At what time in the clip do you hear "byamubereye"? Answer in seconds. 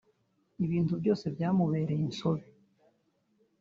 1.35-2.01